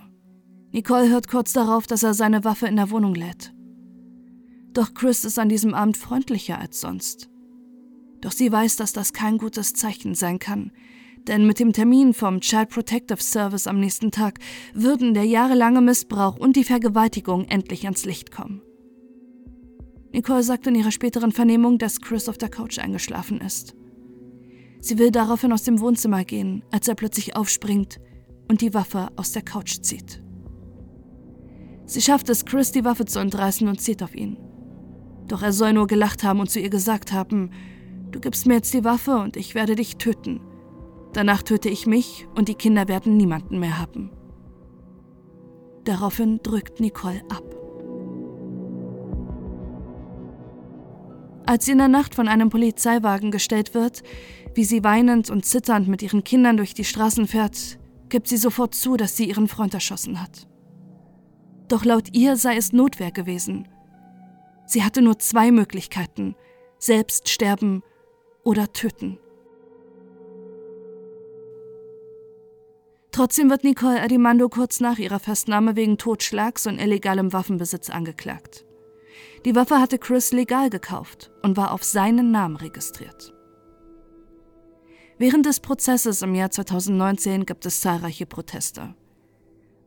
Nicole 0.72 1.10
hört 1.10 1.28
kurz 1.28 1.54
darauf, 1.54 1.88
dass 1.88 2.04
er 2.04 2.14
seine 2.14 2.44
Waffe 2.44 2.68
in 2.68 2.76
der 2.76 2.90
Wohnung 2.90 3.16
lädt. 3.16 3.54
Doch 4.74 4.94
Chris 4.94 5.26
ist 5.26 5.38
an 5.38 5.50
diesem 5.50 5.74
Abend 5.74 5.98
freundlicher 5.98 6.58
als 6.58 6.82
sonst. 6.82 7.30
Doch 8.22 8.32
sie 8.32 8.52
weiß, 8.52 8.78
dass 8.78 8.94
das 8.94 9.14
kein 9.14 9.38
gutes 9.38 9.74
Zeichen 9.74 10.16
sein 10.16 10.40
kann, 10.40 10.72
denn 11.28 11.48
mit 11.48 11.60
dem 11.60 11.74
Termin 11.74 12.14
vom 12.14 12.42
Child 12.42 12.70
Protective 12.70 13.22
Service 13.22 13.68
am 13.68 13.80
nächsten 13.80 14.12
Tag 14.12 14.40
würden 14.74 15.14
der 15.14 15.26
jahrelange 15.26 15.82
Missbrauch 15.82 16.38
und 16.38 16.56
die 16.56 16.64
Vergewaltigung 16.64 17.46
endlich 17.46 17.86
ans 17.86 18.06
Licht 18.06 18.32
kommen. 18.32 18.62
Nicole 20.12 20.44
sagt 20.44 20.68
in 20.68 20.76
ihrer 20.76 20.92
späteren 20.92 21.32
Vernehmung, 21.32 21.80
dass 21.80 22.00
Chris 22.00 22.30
auf 22.30 22.38
der 22.38 22.50
Couch 22.50 22.78
eingeschlafen 22.78 23.42
ist. 23.42 23.76
Sie 24.80 25.00
will 25.00 25.12
daraufhin 25.12 25.54
aus 25.54 25.64
dem 25.64 25.80
Wohnzimmer 25.80 26.24
gehen, 26.24 26.64
als 26.72 26.88
er 26.88 26.96
plötzlich 26.96 27.36
aufspringt 27.36 28.00
und 28.48 28.62
die 28.62 28.74
Waffe 28.74 29.10
aus 29.16 29.32
der 29.32 29.42
Couch 29.42 29.80
zieht. 29.82 30.22
Sie 31.86 32.02
schafft 32.02 32.30
es, 32.30 32.46
Chris 32.46 32.72
die 32.72 32.86
Waffe 32.86 33.06
zu 33.06 33.20
entreißen 33.20 33.68
und 33.68 33.82
zieht 33.82 34.04
auf 34.04 34.14
ihn. 34.16 34.38
Doch 35.28 35.42
er 35.42 35.54
soll 35.54 35.74
nur 35.74 35.88
gelacht 35.88 36.24
haben 36.24 36.40
und 36.40 36.50
zu 36.50 36.60
ihr 36.60 36.70
gesagt 36.70 37.12
haben, 37.12 37.50
du 38.12 38.20
gibst 38.20 38.46
mir 38.46 38.56
jetzt 38.56 38.74
die 38.74 38.84
Waffe 38.84 39.18
und 39.18 39.38
ich 39.38 39.56
werde 39.56 39.76
dich 39.76 39.98
töten. 39.98 40.42
Danach 41.14 41.44
töte 41.44 41.70
ich 41.70 41.86
mich 41.86 42.28
und 42.36 42.50
die 42.50 42.56
Kinder 42.56 42.88
werden 42.88 43.18
niemanden 43.18 43.60
mehr 43.60 43.80
haben. 43.80 44.12
Daraufhin 45.84 46.40
drückt 46.42 46.80
Nicole 46.80 47.22
ab. 47.30 47.44
Als 51.46 51.66
sie 51.66 51.74
in 51.74 51.78
der 51.78 51.90
Nacht 51.90 52.16
von 52.16 52.28
einem 52.28 52.50
Polizeiwagen 52.50 53.30
gestellt 53.30 53.74
wird, 53.74 54.02
wie 54.56 54.64
sie 54.64 54.84
weinend 54.84 55.30
und 55.30 55.46
zitternd 55.46 55.88
mit 55.88 56.02
ihren 56.02 56.24
Kindern 56.24 56.58
durch 56.58 56.74
die 56.74 56.86
Straßen 56.86 57.28
fährt, 57.28 57.80
gibt 58.10 58.28
sie 58.28 58.38
sofort 58.38 58.74
zu, 58.74 58.96
dass 58.96 59.18
sie 59.18 59.28
ihren 59.28 59.48
Freund 59.48 59.74
erschossen 59.74 60.22
hat. 60.22 60.48
Doch 61.68 61.86
laut 61.86 62.10
ihr 62.14 62.38
sei 62.38 62.56
es 62.56 62.72
Notwehr 62.72 63.12
gewesen. 63.12 63.68
Sie 64.66 64.84
hatte 64.84 65.02
nur 65.02 65.20
zwei 65.20 65.52
Möglichkeiten, 65.52 66.36
selbst 66.80 67.30
sterben 67.30 67.84
oder 68.44 68.72
töten. 68.72 69.20
Trotzdem 73.14 73.52
wird 73.52 73.64
Nicole 73.64 74.02
Adimando 74.02 74.50
kurz 74.50 74.80
nach 74.80 74.98
ihrer 74.98 75.20
Festnahme 75.20 75.76
wegen 75.76 76.00
Totschlags 76.00 76.66
und 76.66 76.80
illegalem 76.80 77.32
Waffenbesitz 77.32 77.92
angeklagt. 77.92 78.66
Die 79.46 79.56
Waffe 79.56 79.80
hatte 79.80 80.00
Chris 80.00 80.32
legal 80.32 80.72
gekauft 80.72 81.32
und 81.44 81.56
war 81.56 81.74
auf 81.74 81.84
seinen 81.84 82.32
Namen 82.32 82.56
registriert. 82.56 83.32
Während 85.20 85.46
des 85.46 85.60
Prozesses 85.60 86.24
im 86.24 86.34
Jahr 86.34 86.50
2019 86.50 87.46
gibt 87.46 87.68
es 87.68 87.82
zahlreiche 87.82 88.26
Proteste. 88.26 88.96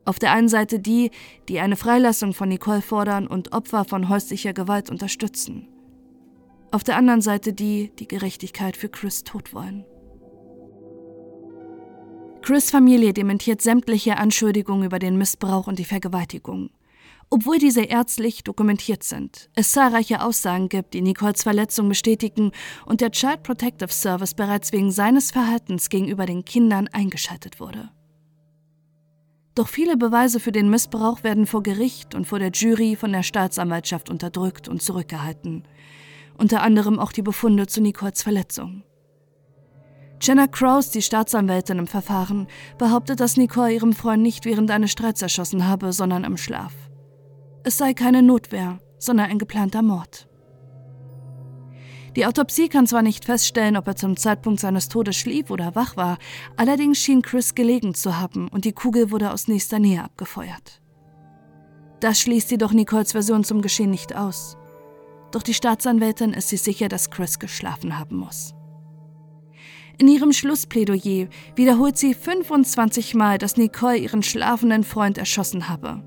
Auf 0.05 0.19
der 0.19 0.31
einen 0.31 0.47
Seite 0.47 0.79
die, 0.79 1.11
die 1.49 1.59
eine 1.59 1.75
Freilassung 1.75 2.33
von 2.33 2.47
Nicole 2.47 2.81
fordern 2.81 3.27
und 3.27 3.51
Opfer 3.51 3.83
von 3.83 4.07
häuslicher 4.07 4.53
Gewalt 4.53 4.89
unterstützen. 4.89 5.67
Auf 6.71 6.85
der 6.85 6.95
anderen 6.95 7.21
Seite 7.21 7.51
die, 7.51 7.91
die 7.99 8.07
Gerechtigkeit 8.07 8.77
für 8.77 8.87
Chris 8.87 9.25
tot 9.25 9.53
wollen. 9.53 9.83
Chris' 12.47 12.71
Familie 12.71 13.11
dementiert 13.11 13.61
sämtliche 13.61 14.15
Anschuldigungen 14.15 14.85
über 14.85 14.99
den 14.99 15.17
Missbrauch 15.17 15.67
und 15.67 15.79
die 15.79 15.83
Vergewaltigung. 15.83 16.69
Obwohl 17.29 17.57
diese 17.57 17.81
ärztlich 17.81 18.41
dokumentiert 18.45 19.03
sind, 19.03 19.49
es 19.53 19.73
zahlreiche 19.73 20.21
Aussagen 20.21 20.69
gibt, 20.69 20.93
die 20.93 21.01
Nicoles 21.01 21.43
Verletzung 21.43 21.89
bestätigen 21.89 22.53
und 22.85 23.01
der 23.01 23.11
Child 23.11 23.43
Protective 23.43 23.91
Service 23.91 24.33
bereits 24.33 24.71
wegen 24.71 24.91
seines 24.91 25.31
Verhaltens 25.31 25.89
gegenüber 25.89 26.25
den 26.25 26.45
Kindern 26.45 26.87
eingeschaltet 26.87 27.59
wurde. 27.59 27.89
Doch 29.53 29.67
viele 29.67 29.97
Beweise 29.97 30.39
für 30.39 30.53
den 30.53 30.69
Missbrauch 30.69 31.25
werden 31.25 31.47
vor 31.47 31.63
Gericht 31.63 32.15
und 32.15 32.27
vor 32.27 32.39
der 32.39 32.51
Jury 32.51 32.95
von 32.95 33.11
der 33.11 33.23
Staatsanwaltschaft 33.23 34.09
unterdrückt 34.09 34.69
und 34.69 34.81
zurückgehalten, 34.81 35.63
unter 36.37 36.61
anderem 36.61 36.97
auch 36.97 37.11
die 37.11 37.23
Befunde 37.23 37.67
zu 37.67 37.81
Nicoles 37.81 38.23
Verletzung. 38.23 38.83
Jenna 40.21 40.47
Krause, 40.47 40.91
die 40.93 41.01
Staatsanwältin 41.01 41.79
im 41.79 41.87
Verfahren, 41.87 42.47
behauptet, 42.77 43.19
dass 43.19 43.37
Nicole 43.37 43.73
ihrem 43.73 43.93
Freund 43.93 44.23
nicht 44.23 44.45
während 44.45 44.71
eines 44.71 44.91
Streits 44.91 45.21
erschossen 45.21 45.67
habe, 45.67 45.93
sondern 45.93 46.23
im 46.23 46.37
Schlaf. 46.37 46.73
Es 47.63 47.77
sei 47.77 47.93
keine 47.93 48.23
Notwehr, 48.23 48.79
sondern 48.97 49.29
ein 49.29 49.39
geplanter 49.39 49.81
Mord. 49.81 50.27
Die 52.15 52.25
Autopsie 52.25 52.67
kann 52.67 52.87
zwar 52.87 53.03
nicht 53.03 53.25
feststellen, 53.25 53.77
ob 53.77 53.85
er 53.85 53.95
zum 53.95 54.17
Zeitpunkt 54.17 54.59
seines 54.59 54.89
Todes 54.89 55.15
schlief 55.15 55.51
oder 55.51 55.75
wach 55.75 55.97
war, 55.97 56.17
allerdings 56.55 56.97
schien 56.97 57.21
Chris 57.21 57.53
gelegen 57.53 57.93
zu 57.93 58.17
haben 58.17 58.47
und 58.47 58.65
die 58.65 58.71
Kugel 58.71 59.11
wurde 59.11 59.31
aus 59.31 59.47
nächster 59.47 59.77
Nähe 59.77 60.03
abgefeuert. 60.03 60.81
Das 61.99 62.19
schließt 62.19 62.49
jedoch 62.49 62.73
Nicoles 62.73 63.11
Version 63.11 63.43
zum 63.43 63.61
Geschehen 63.61 63.91
nicht 63.91 64.15
aus. 64.15 64.57
Doch 65.31 65.43
die 65.43 65.53
Staatsanwältin 65.53 66.33
ist 66.33 66.49
sich 66.49 66.63
sicher, 66.63 66.87
dass 66.87 67.11
Chris 67.11 67.37
geschlafen 67.37 67.99
haben 67.99 68.17
muss. 68.17 68.56
In 69.99 70.07
ihrem 70.07 70.31
Schlussplädoyer 70.31 71.27
wiederholt 71.55 71.97
sie 71.97 72.13
25 72.13 73.15
Mal, 73.15 73.39
dass 73.39 73.57
Nicole 73.57 73.97
ihren 73.97 74.21
schlafenden 74.21 74.83
Freund 74.83 75.17
erschossen 75.17 75.69
habe. 75.69 76.03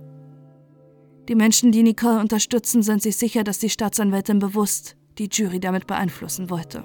Die 1.28 1.34
Menschen, 1.34 1.72
die 1.72 1.82
Nicole 1.82 2.20
unterstützen, 2.20 2.82
sind 2.82 3.02
sich 3.02 3.16
sicher, 3.16 3.42
dass 3.42 3.58
die 3.58 3.70
Staatsanwältin 3.70 4.38
bewusst 4.38 4.96
die 5.18 5.28
Jury 5.30 5.58
damit 5.58 5.86
beeinflussen 5.86 6.50
wollte. 6.50 6.84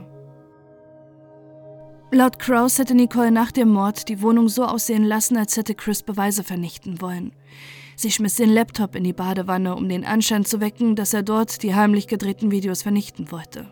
Laut 2.12 2.40
Krause 2.40 2.82
hätte 2.82 2.96
Nicole 2.96 3.32
nach 3.32 3.52
dem 3.52 3.70
Mord 3.70 4.08
die 4.10 4.22
Wohnung 4.22 4.50
so 4.50 4.64
aussehen 4.66 5.04
lassen, 5.04 5.38
als 5.38 5.58
hätte 5.58 5.76
Chris 5.76 6.02
Beweise 6.02 6.44
vernichten 6.44 7.02
wollen. 7.02 7.34
Sie 7.96 8.12
schmiss 8.12 8.36
den 8.36 8.50
Laptop 8.50 8.96
in 8.96 9.04
die 9.04 9.14
Badewanne, 9.14 9.76
um 9.76 9.90
den 9.90 10.06
Anschein 10.06 10.46
zu 10.46 10.60
wecken, 10.60 10.96
dass 10.96 11.14
er 11.14 11.24
dort 11.24 11.62
die 11.62 11.76
heimlich 11.76 12.08
gedrehten 12.08 12.52
Videos 12.52 12.82
vernichten 12.82 13.32
wollte. 13.32 13.72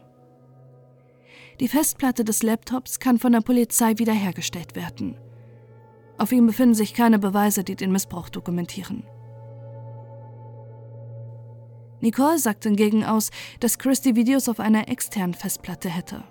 Die 1.63 1.70
Festplatte 1.70 2.25
des 2.25 2.43
Laptops 2.43 3.00
kann 3.00 3.20
von 3.20 3.32
der 3.32 3.39
Polizei 3.39 3.98
wiederhergestellt 3.98 4.75
werden. 4.75 5.17
Auf 6.17 6.34
ihm 6.34 6.46
befinden 6.46 6.75
sich 6.75 6.93
keine 6.93 7.20
Beweise, 7.20 7.63
die 7.63 7.77
den 7.77 7.93
Missbrauch 7.93 8.27
dokumentieren. 8.27 9.05
Nicole 12.01 12.38
sagt 12.38 12.65
hingegen 12.65 13.05
aus, 13.05 13.29
dass 13.62 13.77
Chris 13.77 14.01
die 14.01 14.17
Videos 14.17 14.50
auf 14.50 14.60
einer 14.60 14.89
externen 14.89 15.34
Festplatte 15.34 15.88
hätte. 15.88 16.25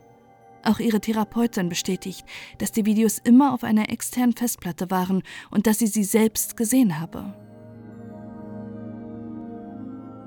Auch 0.64 0.80
ihre 0.80 1.00
Therapeutin 1.00 1.70
bestätigt, 1.70 2.26
dass 2.58 2.70
die 2.70 2.84
Videos 2.84 3.16
immer 3.16 3.54
auf 3.54 3.64
einer 3.64 3.88
externen 3.88 4.36
Festplatte 4.36 4.90
waren 4.90 5.22
und 5.50 5.66
dass 5.66 5.78
sie 5.78 5.86
sie 5.86 6.04
selbst 6.04 6.58
gesehen 6.58 7.00
habe. 7.00 7.34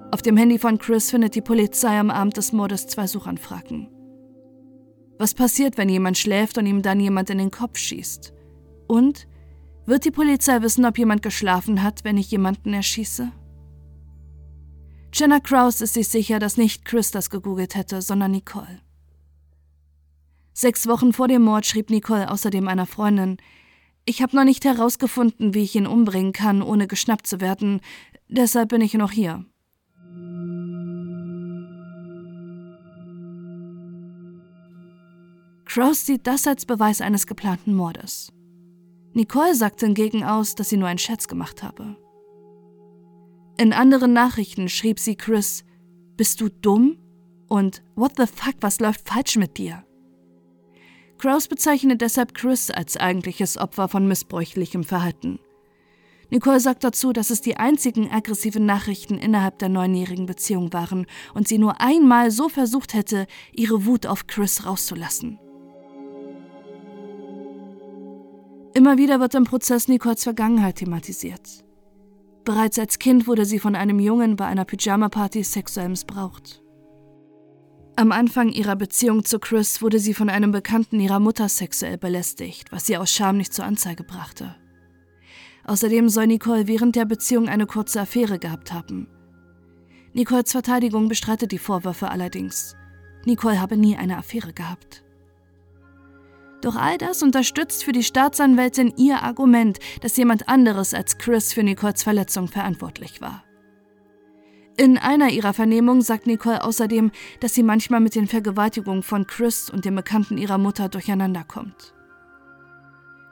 Auf 0.09 0.23
dem 0.23 0.35
Handy 0.35 0.57
von 0.57 0.79
Chris 0.79 1.11
findet 1.11 1.35
die 1.35 1.41
Polizei 1.41 1.99
am 1.99 2.09
Abend 2.09 2.37
des 2.37 2.53
Mordes 2.53 2.87
zwei 2.87 3.05
Suchanfragen. 3.05 3.94
Was 5.17 5.33
passiert, 5.33 5.77
wenn 5.77 5.89
jemand 5.89 6.17
schläft 6.17 6.57
und 6.57 6.65
ihm 6.65 6.81
dann 6.81 6.99
jemand 6.99 7.29
in 7.29 7.37
den 7.37 7.51
Kopf 7.51 7.77
schießt? 7.77 8.33
Und 8.87 9.27
wird 9.85 10.05
die 10.05 10.11
Polizei 10.11 10.61
wissen, 10.61 10.85
ob 10.85 10.97
jemand 10.97 11.21
geschlafen 11.21 11.83
hat, 11.83 12.03
wenn 12.03 12.17
ich 12.17 12.31
jemanden 12.31 12.73
erschieße? 12.73 13.31
Jenna 15.13 15.39
Krause 15.39 15.85
ist 15.85 15.93
sich 15.93 16.09
sicher, 16.09 16.39
dass 16.39 16.57
nicht 16.57 16.83
Chris 16.83 17.11
das 17.11 17.29
gegoogelt 17.29 17.75
hätte, 17.75 18.01
sondern 18.01 18.31
Nicole. 18.31 18.81
Sechs 20.53 20.87
Wochen 20.87 21.13
vor 21.13 21.27
dem 21.27 21.43
Mord 21.43 21.65
schrieb 21.65 21.89
Nicole 21.89 22.29
außerdem 22.29 22.67
einer 22.67 22.85
Freundin, 22.85 23.37
ich 24.05 24.21
habe 24.21 24.35
noch 24.35 24.43
nicht 24.43 24.65
herausgefunden, 24.65 25.53
wie 25.53 25.63
ich 25.63 25.75
ihn 25.75 25.87
umbringen 25.87 26.31
kann, 26.31 26.61
ohne 26.61 26.87
geschnappt 26.87 27.25
zu 27.25 27.41
werden, 27.41 27.81
deshalb 28.27 28.69
bin 28.69 28.81
ich 28.81 28.93
noch 28.93 29.11
hier. 29.11 29.45
Krause 35.75 36.05
sieht 36.05 36.25
das 36.25 36.47
als 36.47 36.65
Beweis 36.65 37.01
eines 37.01 37.27
geplanten 37.27 37.75
Mordes. 37.75 38.31
Nicole 39.11 39.53
sagt 39.55 39.81
hingegen 39.81 40.23
aus, 40.23 40.55
dass 40.55 40.69
sie 40.69 40.77
nur 40.77 40.87
einen 40.87 40.99
Scherz 40.99 41.27
gemacht 41.27 41.63
habe. 41.63 41.97
In 43.57 43.73
anderen 43.73 44.13
Nachrichten 44.13 44.69
schrieb 44.69 44.99
sie 45.01 45.17
Chris, 45.17 45.65
bist 46.15 46.39
du 46.39 46.47
dumm? 46.47 46.97
Und 47.49 47.83
what 47.93 48.13
the 48.15 48.25
fuck, 48.25 48.55
was 48.61 48.79
läuft 48.79 49.09
falsch 49.09 49.35
mit 49.35 49.57
dir? 49.57 49.83
Krause 51.17 51.49
bezeichnet 51.49 51.99
deshalb 51.99 52.33
Chris 52.33 52.71
als 52.71 52.95
eigentliches 52.95 53.57
Opfer 53.57 53.89
von 53.89 54.07
missbräuchlichem 54.07 54.85
Verhalten. 54.85 55.39
Nicole 56.29 56.61
sagt 56.61 56.85
dazu, 56.85 57.11
dass 57.11 57.31
es 57.31 57.41
die 57.41 57.57
einzigen 57.57 58.09
aggressiven 58.09 58.65
Nachrichten 58.65 59.17
innerhalb 59.17 59.59
der 59.59 59.67
neunjährigen 59.67 60.25
Beziehung 60.25 60.71
waren 60.71 61.05
und 61.33 61.49
sie 61.49 61.57
nur 61.57 61.81
einmal 61.81 62.31
so 62.31 62.47
versucht 62.47 62.93
hätte, 62.93 63.27
ihre 63.51 63.85
Wut 63.85 64.07
auf 64.07 64.25
Chris 64.27 64.65
rauszulassen. 64.65 65.37
Immer 68.75 68.97
wieder 68.97 69.21
wird 69.21 69.35
im 69.35 69.45
Prozess 69.45 69.87
Nicoles 69.87 70.23
Vergangenheit 70.23 70.75
thematisiert. 70.75 71.63
Bereits 72.43 72.77
als 72.77 72.99
Kind 72.99 73.25
wurde 73.25 73.45
sie 73.45 73.57
von 73.57 73.73
einem 73.73 73.99
Jungen 73.99 74.35
bei 74.35 74.47
einer 74.47 74.65
Pyjama-Party 74.65 75.45
sexuell 75.45 75.87
missbraucht. 75.87 76.61
Am 77.95 78.11
Anfang 78.11 78.49
ihrer 78.49 78.75
Beziehung 78.75 79.23
zu 79.23 79.39
Chris 79.39 79.81
wurde 79.81 79.97
sie 79.97 80.13
von 80.13 80.27
einem 80.27 80.51
Bekannten 80.51 80.99
ihrer 80.99 81.21
Mutter 81.21 81.47
sexuell 81.47 81.97
belästigt, 81.97 82.69
was 82.73 82.85
sie 82.85 82.97
aus 82.97 83.13
Scham 83.13 83.37
nicht 83.37 83.53
zur 83.53 83.63
Anzeige 83.63 84.03
brachte. 84.03 84.57
Außerdem 85.63 86.09
soll 86.09 86.27
Nicole 86.27 86.67
während 86.67 86.97
der 86.97 87.05
Beziehung 87.05 87.47
eine 87.47 87.67
kurze 87.67 88.01
Affäre 88.01 88.39
gehabt 88.39 88.73
haben. 88.73 89.07
Nicoles 90.11 90.51
Verteidigung 90.51 91.07
bestreitet 91.07 91.53
die 91.53 91.59
Vorwürfe 91.59 92.09
allerdings. 92.09 92.75
Nicole 93.25 93.61
habe 93.61 93.77
nie 93.77 93.95
eine 93.95 94.17
Affäre 94.17 94.51
gehabt. 94.51 95.04
Doch 96.65 96.77
all 96.77 96.97
das 96.97 97.21
unterstützt 97.21 97.83
für 97.83 97.91
die 97.91 98.01
Staatsanwältin 98.01 98.91
ihr 98.97 99.21
Argument, 99.21 99.77
dass 100.01 100.17
jemand 100.17 100.49
anderes 100.49 100.95
als 100.95 101.19
Chris 101.19 101.53
für 101.53 101.61
Nicoles 101.61 102.01
Verletzung 102.01 102.47
verantwortlich 102.47 103.21
war. 103.21 103.43
In 104.75 104.97
einer 104.97 105.29
ihrer 105.29 105.53
Vernehmungen 105.53 106.01
sagt 106.01 106.25
Nicole 106.25 106.63
außerdem, 106.63 107.11
dass 107.39 107.53
sie 107.53 107.61
manchmal 107.61 107.99
mit 107.99 108.15
den 108.15 108.25
Vergewaltigungen 108.25 109.03
von 109.03 109.27
Chris 109.27 109.69
und 109.69 109.85
dem 109.85 109.95
Bekannten 109.95 110.39
ihrer 110.39 110.57
Mutter 110.57 110.89
durcheinander 110.89 111.43
kommt. 111.43 111.93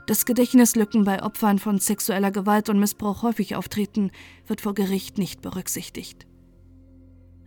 Dass 0.05 0.27
Gedächtnislücken 0.27 1.03
bei 1.03 1.23
Opfern 1.23 1.57
von 1.57 1.79
sexueller 1.79 2.29
Gewalt 2.29 2.69
und 2.69 2.77
Missbrauch 2.77 3.23
häufig 3.23 3.55
auftreten, 3.55 4.11
wird 4.45 4.61
vor 4.61 4.75
Gericht 4.75 5.17
nicht 5.17 5.41
berücksichtigt. 5.41 6.27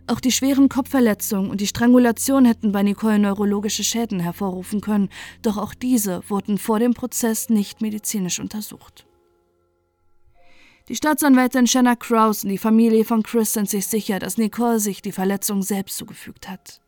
Auch 0.09 0.21
die 0.21 0.31
schweren 0.31 0.69
Kopfverletzungen 0.69 1.51
und 1.51 1.59
die 1.59 1.67
Strangulation 1.67 2.45
hätten 2.45 2.71
bei 2.71 2.81
Nicole 2.81 3.19
neurologische 3.19 3.83
Schäden 3.83 4.21
hervorrufen 4.21 4.79
können, 4.79 5.09
doch 5.41 5.57
auch 5.57 5.73
diese 5.73 6.21
wurden 6.29 6.57
vor 6.57 6.79
dem 6.79 6.93
Prozess 6.93 7.49
nicht 7.49 7.81
medizinisch 7.81 8.39
untersucht. 8.39 9.05
Die 10.87 10.95
Staatsanwältin 10.95 11.67
Shanna 11.67 11.97
Krause 11.97 12.47
und 12.47 12.51
die 12.51 12.57
Familie 12.57 13.03
von 13.03 13.21
Chris 13.21 13.51
sind 13.51 13.69
sich 13.69 13.87
sicher, 13.87 14.19
dass 14.19 14.37
Nicole 14.37 14.79
sich 14.79 15.01
die 15.01 15.11
Verletzung 15.11 15.61
selbst 15.61 15.97
zugefügt 15.97 16.47
hat. 16.47 16.81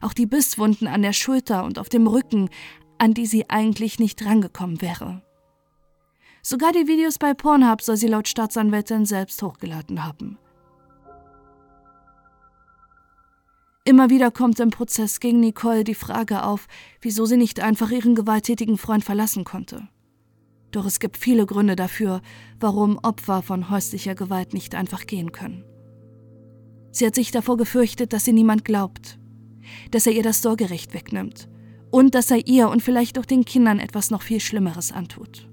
Auch 0.00 0.12
die 0.12 0.26
Bisswunden 0.26 0.86
an 0.86 1.02
der 1.02 1.12
Schulter 1.12 1.64
und 1.64 1.80
auf 1.80 1.88
dem 1.88 2.06
Rücken, 2.06 2.48
an 2.98 3.14
die 3.14 3.26
sie 3.26 3.50
eigentlich 3.50 3.98
nicht 3.98 4.24
rangekommen 4.24 4.80
wäre. 4.80 5.22
Sogar 6.42 6.70
die 6.70 6.86
Videos 6.86 7.18
bei 7.18 7.34
Pornhub 7.34 7.82
soll 7.82 7.96
sie 7.96 8.06
laut 8.06 8.28
Staatsanwältin 8.28 9.06
selbst 9.06 9.42
hochgeladen 9.42 10.04
haben. 10.04 10.38
Immer 13.84 14.10
wieder 14.10 14.30
kommt 14.30 14.60
im 14.60 14.70
Prozess 14.70 15.18
gegen 15.18 15.40
Nicole 15.40 15.82
die 15.82 15.96
Frage 15.96 16.44
auf, 16.44 16.68
wieso 17.00 17.26
sie 17.26 17.36
nicht 17.36 17.58
einfach 17.58 17.90
ihren 17.90 18.14
gewalttätigen 18.14 18.78
Freund 18.78 19.04
verlassen 19.04 19.42
konnte. 19.42 19.88
Doch 20.70 20.86
es 20.86 21.00
gibt 21.00 21.16
viele 21.16 21.46
Gründe 21.46 21.74
dafür, 21.74 22.22
warum 22.60 22.98
Opfer 23.02 23.42
von 23.42 23.70
häuslicher 23.70 24.14
Gewalt 24.14 24.54
nicht 24.54 24.76
einfach 24.76 25.06
gehen 25.06 25.32
können. 25.32 25.64
Sie 26.92 27.04
hat 27.04 27.16
sich 27.16 27.32
davor 27.32 27.56
gefürchtet, 27.56 28.12
dass 28.12 28.24
sie 28.24 28.32
niemand 28.32 28.64
glaubt, 28.64 29.18
dass 29.90 30.06
er 30.06 30.12
ihr 30.12 30.22
das 30.22 30.42
Sorgerecht 30.42 30.94
wegnimmt 30.94 31.48
und 31.90 32.14
dass 32.14 32.30
er 32.30 32.46
ihr 32.46 32.68
und 32.68 32.82
vielleicht 32.82 33.18
auch 33.18 33.26
den 33.26 33.44
Kindern 33.44 33.80
etwas 33.80 34.10
noch 34.10 34.22
viel 34.22 34.40
Schlimmeres 34.40 34.92
antut. 34.92 35.48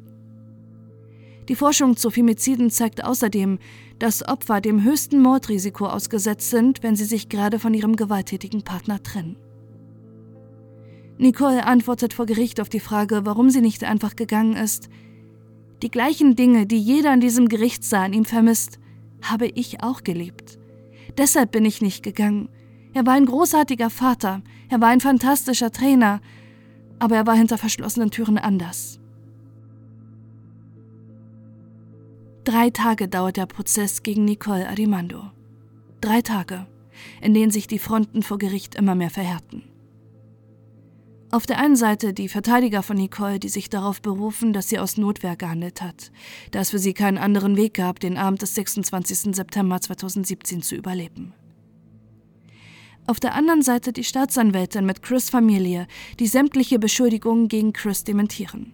Die 1.49 1.55
Forschung 1.55 1.97
zu 1.97 2.11
Femiziden 2.11 2.69
zeigt 2.69 3.03
außerdem, 3.03 3.57
dass 3.97 4.25
Opfer 4.25 4.61
dem 4.61 4.83
höchsten 4.83 5.19
Mordrisiko 5.19 5.87
ausgesetzt 5.87 6.51
sind, 6.51 6.83
wenn 6.83 6.95
sie 6.95 7.05
sich 7.05 7.27
gerade 7.27 7.57
von 7.57 7.73
ihrem 7.73 7.95
gewalttätigen 7.95 8.61
Partner 8.61 9.01
trennen. 9.01 9.35
Nicole 11.17 11.65
antwortet 11.65 12.13
vor 12.13 12.27
Gericht 12.27 12.61
auf 12.61 12.69
die 12.69 12.79
Frage, 12.79 13.25
warum 13.25 13.49
sie 13.49 13.61
nicht 13.61 13.83
einfach 13.83 14.15
gegangen 14.15 14.55
ist. 14.55 14.89
Die 15.81 15.89
gleichen 15.89 16.35
Dinge, 16.35 16.67
die 16.67 16.79
jeder 16.79 17.13
in 17.15 17.19
diesem 17.19 17.49
Gerichtssaal 17.49 18.05
an 18.05 18.13
ihm 18.13 18.25
vermisst, 18.25 18.79
habe 19.23 19.47
ich 19.47 19.81
auch 19.81 20.03
geliebt. 20.03 20.59
Deshalb 21.17 21.51
bin 21.51 21.65
ich 21.65 21.81
nicht 21.81 22.03
gegangen. 22.03 22.49
Er 22.93 23.07
war 23.07 23.13
ein 23.13 23.25
großartiger 23.25 23.89
Vater, 23.89 24.43
er 24.69 24.81
war 24.81 24.89
ein 24.89 25.01
fantastischer 25.01 25.71
Trainer, 25.71 26.21
aber 26.99 27.15
er 27.15 27.27
war 27.27 27.35
hinter 27.35 27.57
verschlossenen 27.57 28.11
Türen 28.11 28.37
anders. 28.37 28.99
Drei 32.49 32.71
Tage 32.71 33.07
dauert 33.07 33.37
der 33.37 33.45
Prozess 33.45 34.01
gegen 34.01 34.25
Nicole 34.25 34.67
Adimando. 34.67 35.29
Drei 36.01 36.23
Tage, 36.23 36.65
in 37.21 37.35
denen 37.35 37.51
sich 37.51 37.67
die 37.67 37.77
Fronten 37.77 38.23
vor 38.23 38.39
Gericht 38.39 38.73
immer 38.73 38.95
mehr 38.95 39.11
verhärten. 39.11 39.65
Auf 41.29 41.45
der 41.45 41.59
einen 41.59 41.75
Seite 41.75 42.11
die 42.11 42.27
Verteidiger 42.27 42.81
von 42.81 42.97
Nicole, 42.97 43.37
die 43.37 43.49
sich 43.49 43.69
darauf 43.69 44.01
berufen, 44.01 44.51
dass 44.51 44.67
sie 44.67 44.79
aus 44.79 44.97
Notwehr 44.97 45.35
gehandelt 45.35 45.83
hat, 45.83 46.11
da 46.49 46.61
es 46.61 46.71
für 46.71 46.79
sie 46.79 46.95
keinen 46.95 47.19
anderen 47.19 47.55
Weg 47.55 47.75
gab, 47.75 47.99
den 47.99 48.17
Abend 48.17 48.41
des 48.41 48.55
26. 48.55 49.35
September 49.35 49.79
2017 49.79 50.63
zu 50.63 50.73
überleben. 50.73 51.35
Auf 53.05 53.19
der 53.19 53.35
anderen 53.35 53.61
Seite 53.61 53.93
die 53.93 54.03
Staatsanwältin 54.03 54.87
mit 54.87 55.03
Chris 55.03 55.29
Familie, 55.29 55.85
die 56.19 56.25
sämtliche 56.25 56.79
Beschuldigungen 56.79 57.47
gegen 57.47 57.73
Chris 57.73 58.05
dementieren. 58.05 58.73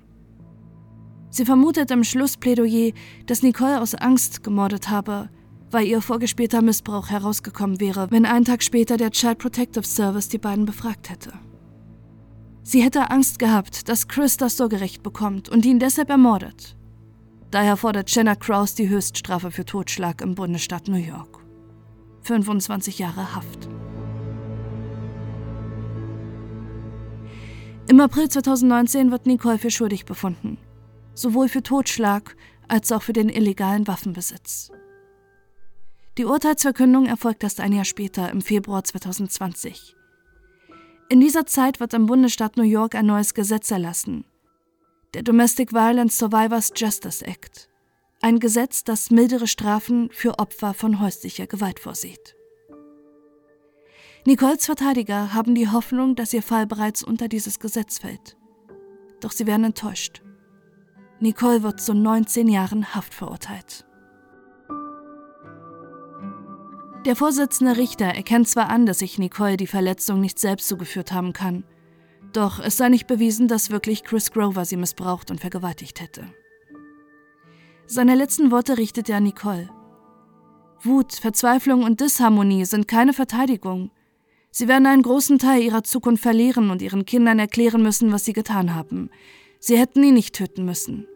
Sie 1.36 1.44
vermutet 1.44 1.92
im 1.92 2.06
Schlussplädoyer, 2.06 2.94
dass 3.26 3.44
Nicole 3.44 3.82
aus 3.82 3.94
Angst 3.94 4.42
gemordet 4.42 4.90
habe, 4.90 5.28
weil 5.70 5.86
ihr 5.86 6.00
vorgespielter 6.00 6.62
Missbrauch 6.62 7.10
herausgekommen 7.10 7.82
wäre, 7.82 8.08
wenn 8.10 8.26
einen 8.26 8.46
Tag 8.46 8.64
später 8.64 8.96
der 8.96 9.12
Child 9.12 9.40
Protective 9.40 9.86
Service 9.86 10.30
die 10.30 10.38
beiden 10.38 10.66
befragt 10.66 11.10
hätte. 11.10 11.34
Sie 12.64 12.82
hätte 12.82 13.12
Angst 13.12 13.38
gehabt, 13.38 13.90
dass 13.90 14.08
Chris 14.08 14.38
das 14.38 14.56
Sorgerecht 14.56 15.04
bekommt 15.04 15.50
und 15.50 15.66
ihn 15.66 15.78
deshalb 15.78 16.10
ermordet. 16.10 16.78
Daher 17.52 17.76
fordert 17.76 18.10
Jenna 18.16 18.36
Kraus 18.36 18.74
die 18.74 18.88
Höchststrafe 18.88 19.52
für 19.52 19.66
Totschlag 19.66 20.22
im 20.22 20.36
Bundesstaat 20.36 20.88
New 20.88 20.96
York. 20.96 21.40
25 22.22 23.00
Jahre 23.00 23.36
Haft. 23.36 23.68
Im 27.90 28.00
April 28.00 28.30
2019 28.30 29.12
wird 29.12 29.26
Nicole 29.26 29.58
für 29.58 29.70
schuldig 29.70 30.06
befunden, 30.06 30.58
sowohl 31.16 31.50
für 31.50 31.64
Totschlag 31.64 32.36
als 32.68 32.92
auch 32.92 33.02
für 33.02 33.14
den 33.14 33.30
illegalen 33.30 33.88
Waffenbesitz. 33.88 34.72
Die 36.18 36.26
Urteilsverkündung 36.26 37.08
erfolgt 37.08 37.44
erst 37.44 37.60
ein 37.60 37.74
Jahr 37.74 37.86
später, 37.86 38.30
im 38.30 38.42
Februar 38.42 38.84
2020. 38.84 39.96
In 41.10 41.20
dieser 41.20 41.46
Zeit 41.46 41.80
wird 41.80 41.94
im 41.94 42.06
Bundesstaat 42.06 42.58
New 42.58 42.64
York 42.64 42.96
ein 42.96 43.06
neues 43.06 43.34
Gesetz 43.34 43.70
erlassen. 43.70 44.26
Der 45.14 45.24
Domestic 45.24 45.74
Violence 45.74 46.18
Survivors 46.18 46.72
Justice 46.76 47.26
Act. 47.26 47.70
Ein 48.22 48.40
Gesetz, 48.40 48.84
das 48.84 49.12
mildere 49.12 49.48
Strafen 49.48 50.10
für 50.12 50.40
Opfer 50.40 50.74
von 50.74 51.00
häuslicher 51.00 51.48
Gewalt 51.48 51.80
vorsieht. 51.80 52.36
Nicoles 54.26 54.66
Verteidiger 54.66 55.34
haben 55.34 55.54
die 55.54 55.70
Hoffnung, 55.70 56.16
dass 56.16 56.34
ihr 56.34 56.42
Fall 56.42 56.66
bereits 56.66 57.04
unter 57.04 57.28
dieses 57.28 57.60
Gesetz 57.60 58.00
fällt. 58.00 58.36
Doch 59.20 59.32
sie 59.32 59.46
werden 59.46 59.66
enttäuscht. 59.66 60.25
Nicole 61.20 61.64
wird 61.64 61.80
zu 61.80 61.94
19 61.94 62.48
Jahren 62.48 62.94
Haft 62.94 63.14
verurteilt. 63.14 63.86
Der 67.06 67.16
Vorsitzende 67.16 67.78
Richter 67.78 68.08
erkennt 68.08 68.50
zwar 68.50 68.70
an, 68.70 68.86
dass 68.86 69.00
sich 69.00 69.20
Nicole 69.20 69.58
die 69.58 69.68
Verletzung 69.68 70.20
nicht 70.20 70.40
selbst 70.40 70.68
zugeführt 70.68 71.12
haben 71.12 71.34
kann, 71.34 71.64
doch 72.34 72.60
es 72.60 72.78
sei 72.78 72.90
nicht 72.90 73.08
bewiesen, 73.08 73.48
dass 73.48 73.70
wirklich 73.70 74.04
Chris 74.04 74.32
Grover 74.32 74.66
sie 74.66 74.76
missbraucht 74.76 75.32
und 75.32 75.40
vergewaltigt 75.40 76.02
hätte. 76.02 76.28
Seine 77.86 78.16
letzten 78.16 78.52
Worte 78.52 78.78
richtet 78.78 79.08
er 79.10 79.18
an 79.18 79.24
Nicole. 79.24 79.70
Wut, 80.82 81.14
Verzweiflung 81.14 81.84
und 81.84 82.02
Disharmonie 82.02 82.66
sind 82.66 82.88
keine 82.88 83.14
Verteidigung. 83.14 83.92
Sie 84.52 84.68
werden 84.68 84.88
einen 84.88 85.04
großen 85.04 85.40
Teil 85.40 85.62
ihrer 85.62 85.84
Zukunft 85.84 86.24
verlieren 86.24 86.72
und 86.72 86.82
ihren 86.82 87.06
Kindern 87.06 87.40
erklären 87.40 87.84
müssen, 87.84 88.12
was 88.12 88.26
sie 88.26 88.34
getan 88.34 88.74
haben. 88.74 89.10
Sie 89.68 89.80
hätten 89.80 90.04
ihn 90.04 90.14
nicht 90.14 90.36
töten 90.36 90.64
müssen. 90.64 91.08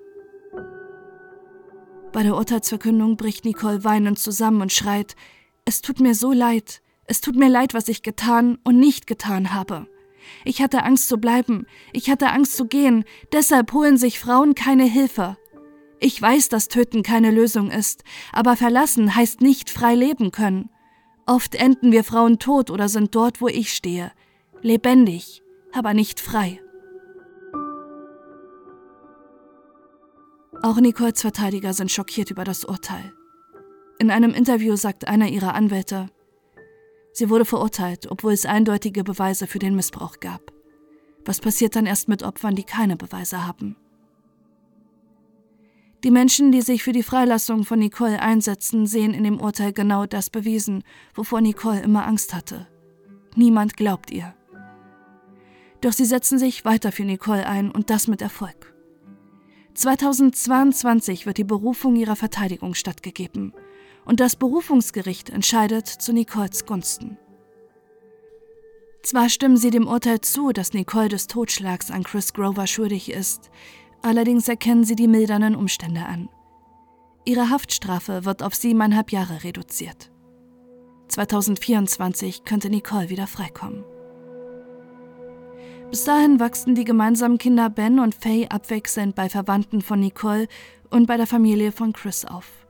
Bei 2.12 2.24
der 2.24 2.36
Urteilsverkündung 2.36 3.16
bricht 3.16 3.46
Nicole 3.46 3.84
weinend 3.84 4.18
zusammen 4.18 4.64
und 4.64 4.72
schreit, 4.72 5.16
es 5.66 5.82
tut 5.82 6.00
mir 6.00 6.16
so 6.16 6.32
leid. 6.34 6.82
Es 7.06 7.22
tut 7.22 7.36
mir 7.36 7.48
leid, 7.48 7.76
was 7.76 7.88
ich 7.90 8.02
getan 8.02 8.58
und 8.64 8.80
nicht 8.80 9.06
getan 9.06 9.54
habe. 9.54 9.86
Ich 10.46 10.64
hatte 10.64 10.82
Angst 10.82 11.10
zu 11.10 11.20
bleiben. 11.20 11.68
Ich 11.94 12.10
hatte 12.10 12.32
Angst 12.32 12.58
zu 12.58 12.66
gehen. 12.66 13.04
Deshalb 13.32 13.72
holen 13.72 13.98
sich 13.98 14.18
Frauen 14.18 14.56
keine 14.56 14.86
Hilfe. 14.86 15.38
Ich 16.00 16.20
weiß, 16.20 16.50
dass 16.50 16.70
Töten 16.70 17.04
keine 17.04 17.30
Lösung 17.30 17.70
ist, 17.70 18.04
aber 18.34 18.56
verlassen 18.56 19.14
heißt 19.16 19.42
nicht 19.42 19.70
frei 19.70 19.94
leben 19.94 20.32
können. 20.32 20.72
Oft 21.28 21.54
enden 21.54 21.92
wir 21.92 22.04
Frauen 22.04 22.40
tot 22.40 22.72
oder 22.72 22.90
sind 22.90 23.14
dort, 23.14 23.42
wo 23.42 23.48
ich 23.48 23.72
stehe. 23.72 24.12
Lebendig, 24.64 25.44
aber 25.72 25.94
nicht 25.94 26.20
frei. 26.20 26.60
Auch 30.62 30.78
Nicoles 30.78 31.22
Verteidiger 31.22 31.74
sind 31.74 31.90
schockiert 31.90 32.32
über 32.32 32.44
das 32.44 32.66
Urteil. 32.66 33.14
In 33.98 34.12
einem 34.12 34.34
Interview 34.34 34.76
sagt 34.76 35.08
einer 35.08 35.30
ihrer 35.30 35.54
Anwälte, 35.54 36.10
sie 37.14 37.30
wurde 37.30 37.46
verurteilt, 37.46 38.08
obwohl 38.12 38.34
es 38.34 38.46
eindeutige 38.46 39.06
Beweise 39.06 39.48
für 39.48 39.60
den 39.60 39.76
Missbrauch 39.76 40.20
gab. 40.20 40.52
Was 41.24 41.40
passiert 41.40 41.78
dann 41.78 41.86
erst 41.86 42.10
mit 42.10 42.24
Opfern, 42.24 42.56
die 42.56 42.64
keine 42.64 42.98
Beweise 42.98 43.48
haben? 43.48 43.78
Die 46.04 46.12
Menschen, 46.12 46.52
die 46.52 46.62
sich 46.62 46.84
für 46.84 46.94
die 46.94 47.04
Freilassung 47.04 47.64
von 47.64 47.80
Nicole 47.80 48.22
einsetzen, 48.22 48.86
sehen 48.86 49.14
in 49.14 49.24
dem 49.24 49.40
Urteil 49.40 49.74
genau 49.74 50.06
das 50.06 50.30
bewiesen, 50.30 50.84
wovor 51.14 51.42
Nicole 51.42 51.82
immer 51.82 52.06
Angst 52.06 52.34
hatte. 52.34 52.68
Niemand 53.36 53.78
glaubt 53.78 54.12
ihr. 54.12 54.34
Doch 55.82 55.94
sie 55.94 56.06
setzen 56.06 56.38
sich 56.38 56.66
weiter 56.66 56.92
für 56.92 57.04
Nicole 57.04 57.46
ein 57.46 57.72
und 57.72 57.90
das 57.90 58.08
mit 58.08 58.22
Erfolg. 58.22 58.74
2022 59.80 61.26
wird 61.26 61.38
die 61.38 61.46
Berufung 61.46 61.96
ihrer 61.96 62.18
Verteidigung 62.18 62.74
stattgegeben 62.74 63.54
und 64.04 64.20
das 64.20 64.36
Berufungsgericht 64.36 65.30
entscheidet 65.30 65.88
zu 65.88 66.12
Nicoles 66.12 66.66
Gunsten. 66.66 67.18
Zwar 69.04 69.30
stimmen 69.30 69.56
sie 69.56 69.70
dem 69.70 69.88
Urteil 69.88 70.20
zu, 70.20 70.52
dass 70.52 70.74
Nicole 70.74 71.08
des 71.08 71.28
Totschlags 71.28 71.92
an 71.92 72.04
Chris 72.04 72.34
Grover 72.34 72.68
schuldig 72.68 73.10
ist, 73.10 73.52
allerdings 74.02 74.50
erkennen 74.50 74.84
sie 74.84 74.98
die 74.98 75.08
mildernden 75.08 75.56
Umstände 75.56 76.02
an. 76.02 76.28
Ihre 77.24 77.50
Haftstrafe 77.50 78.26
wird 78.26 78.44
auf 78.44 78.56
siebeneinhalb 78.56 79.14
Jahre 79.14 79.46
reduziert. 79.46 80.12
2024 81.08 82.44
könnte 82.44 82.70
Nicole 82.70 83.10
wieder 83.10 83.28
freikommen. 83.28 83.86
Bis 85.90 86.04
dahin 86.04 86.40
wachsen 86.40 86.76
die 86.76 86.84
gemeinsamen 86.84 87.40
Kinder 87.40 87.70
Ben 87.70 88.00
und 88.00 88.14
Faye 88.14 88.48
abwechselnd 88.50 89.16
bei 89.16 89.28
Verwandten 89.28 89.82
von 89.82 90.00
Nicole 90.00 90.48
und 90.92 91.08
bei 91.08 91.18
der 91.18 91.26
Familie 91.26 91.72
von 91.72 91.94
Chris 91.94 92.26
auf. 92.26 92.68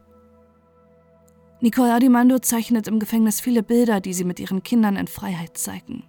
Nicole 1.60 1.94
Adimando 1.94 2.40
zeichnet 2.40 2.88
im 2.88 3.00
Gefängnis 3.00 3.42
viele 3.42 3.62
Bilder, 3.62 4.00
die 4.00 4.14
sie 4.14 4.24
mit 4.24 4.40
ihren 4.40 4.64
Kindern 4.64 4.96
in 4.96 5.08
Freiheit 5.08 5.58
zeigen. 5.58 6.06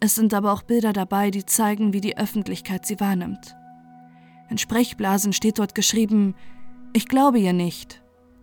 Es 0.00 0.14
sind 0.14 0.34
aber 0.34 0.52
auch 0.52 0.62
Bilder 0.62 0.92
dabei, 0.92 1.30
die 1.30 1.46
zeigen, 1.46 1.94
wie 1.94 2.02
die 2.02 2.18
Öffentlichkeit 2.18 2.84
sie 2.84 3.00
wahrnimmt. 3.00 3.56
In 4.50 4.58
Sprechblasen 4.58 5.32
steht 5.32 5.58
dort 5.58 5.74
geschrieben, 5.74 6.34
ich 6.92 7.08
glaube 7.08 7.38
ihr 7.38 7.54
nicht. 7.54 8.02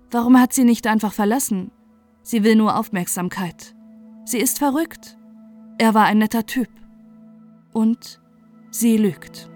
Warum 0.09 0.39
hat 0.39 0.53
sie 0.53 0.63
nicht 0.63 0.87
einfach 0.87 1.13
verlassen? 1.13 1.71
Sie 2.23 2.43
will 2.43 2.55
nur 2.55 2.77
Aufmerksamkeit. 2.77 3.75
Sie 4.25 4.39
ist 4.39 4.57
verrückt. 4.57 5.17
Er 5.77 5.93
war 5.93 6.05
ein 6.05 6.17
netter 6.17 6.45
Typ. 6.45 6.69
Und 7.77 8.19
sie 8.71 8.97
lügt. 8.97 9.51